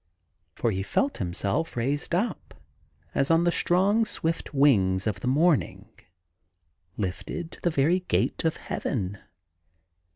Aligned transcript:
For 0.55 0.71
he 0.71 0.81
felt 0.81 1.17
himself 1.19 1.77
raised 1.77 2.15
up 2.15 2.55
as 3.13 3.29
on 3.29 3.43
the 3.43 3.51
strong, 3.51 4.03
swift 4.03 4.51
wings 4.51 5.05
of 5.05 5.19
the 5.19 5.27
morning, 5.27 5.89
lifted 6.97 7.51
to 7.51 7.61
the 7.61 7.69
very 7.69 7.99
gate 7.99 8.43
of 8.43 8.57
Heaven. 8.57 9.19